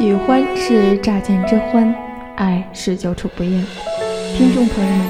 [0.00, 1.94] 喜欢是乍见之欢，
[2.36, 3.66] 爱是久处不厌。
[4.34, 5.06] 听众朋友们，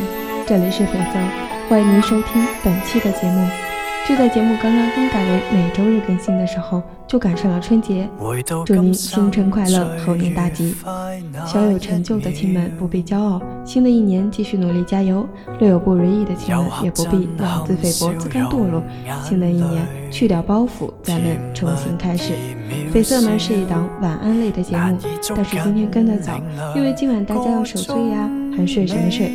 [0.49, 1.19] 这里是粉色，
[1.69, 3.70] 欢迎您收听本期的节目。
[4.11, 8.09] 就在节目刚刚更改为每周日更新的时候，就赶上了春节。
[8.67, 10.75] 祝您新春快乐，猴年大吉！
[11.47, 15.25] 小有成就的亲们不必骄傲，新的一年继续努力加油。
[15.61, 18.83] 略有不如意的亲们也不必妄自菲薄、自甘堕落。
[19.23, 22.33] 新的一年，去掉包袱，咱们重新开始。
[22.93, 24.99] 绯色门是一档晚安类的节目，
[25.37, 26.41] 但是今天更的早，
[26.75, 29.31] 因为今晚大家要守岁呀，还睡什么睡？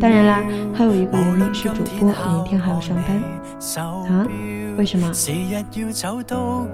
[0.00, 0.42] 当然啦，
[0.74, 3.16] 还有一个原因是主播明天还要上班
[4.08, 4.26] 啊？
[4.76, 5.10] 为什么？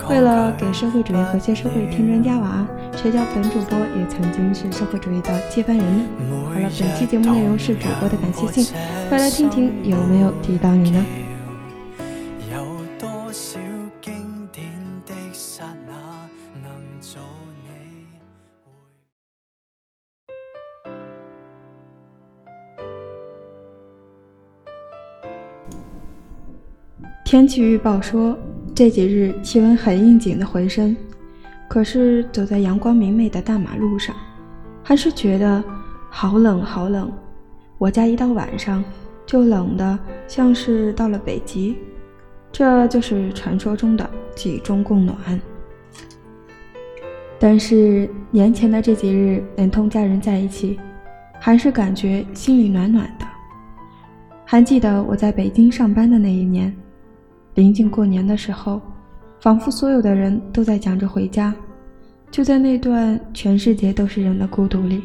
[0.08, 2.66] 为了给社会主义和谐社会添砖加瓦，
[2.96, 6.04] 谁叫本主播也曾经是社会主义的接班人呢？
[6.52, 8.74] 好了，本期节目内容是主播的感谢信，
[9.08, 11.04] 快来听听有没有提到你呢？
[27.32, 28.38] 天气预报说
[28.74, 30.94] 这几日气温很应景的回升，
[31.66, 34.14] 可是走在阳光明媚的大马路上，
[34.82, 35.64] 还是觉得
[36.10, 37.10] 好冷好冷。
[37.78, 38.84] 我家一到晚上
[39.24, 41.78] 就冷的像是到了北极，
[42.52, 45.16] 这就是传说中的集中供暖。
[47.38, 50.78] 但是年前的这几日能同家人在一起，
[51.40, 53.26] 还是感觉心里暖暖的。
[54.44, 56.70] 还记得我在北京上班的那一年。
[57.54, 58.80] 临近过年的时候，
[59.40, 61.54] 仿佛所有的人都在讲着回家。
[62.30, 65.02] 就在那段全世界都是人的孤独里，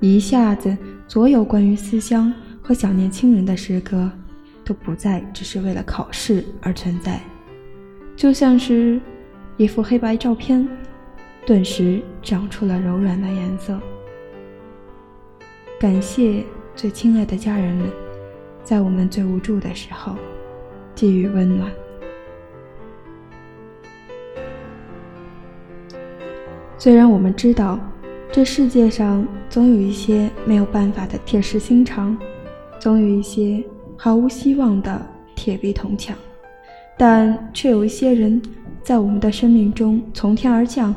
[0.00, 0.76] 一下子，
[1.08, 4.10] 所有关于思乡和想念亲人的诗歌，
[4.62, 7.18] 都不再只是为了考试而存在，
[8.14, 9.00] 就像是
[9.56, 10.68] 一幅黑白照片，
[11.46, 13.80] 顿时长出了柔软的颜色。
[15.80, 16.44] 感谢
[16.76, 17.88] 最亲爱的家人们，
[18.62, 20.16] 在我们最无助的时候。
[20.94, 21.70] 给予温暖。
[26.78, 27.78] 虽然我们知道，
[28.32, 32.18] 这世界上总有一些没有办法的铁石心肠，
[32.80, 33.62] 总有一些
[33.96, 35.00] 毫无希望的
[35.36, 36.16] 铁壁铜墙，
[36.98, 38.42] 但却有一些人
[38.82, 40.92] 在我们的生命中从天而降，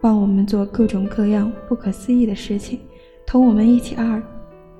[0.00, 2.80] 帮我们做各种各样不可思议的事情，
[3.26, 4.22] 同我们一起二，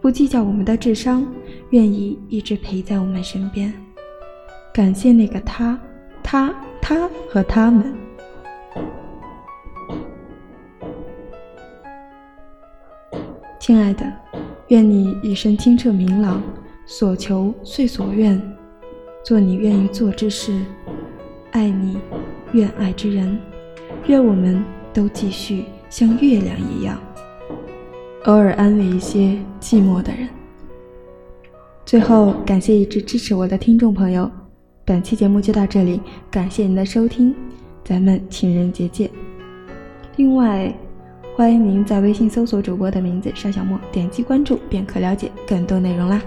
[0.01, 1.27] 不计较我们的智商，
[1.69, 3.86] 愿意一直陪在我们身边。
[4.77, 5.81] 感谢那个他，
[6.23, 7.95] 他，他和他们。
[13.59, 14.05] 亲爱的，
[14.69, 16.43] 愿你一生清澈明朗，
[16.85, 18.39] 所求遂所愿，
[19.25, 20.61] 做你愿意做之事，
[21.53, 21.97] 爱你
[22.53, 23.41] 愿爱之人。
[24.09, 24.63] 愿我们
[24.93, 27.01] 都继续像月亮一样，
[28.27, 30.29] 偶尔安慰一些寂寞的人。
[31.87, 34.31] 最后，感谢一直支持我的听众朋友。
[34.87, 37.35] 本期节目就到这里，感谢您的收听，
[37.83, 39.11] 咱们情人节见。
[40.15, 40.73] 另外，
[41.35, 46.23] 欢迎您在微信搜索主播的名字邵小莫，点击关注便可了解更多内容啦。